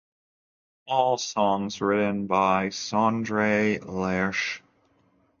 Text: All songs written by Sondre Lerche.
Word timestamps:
All 0.87 1.19
songs 1.19 1.79
written 1.79 2.25
by 2.25 2.69
Sondre 2.69 3.77
Lerche. 3.81 4.61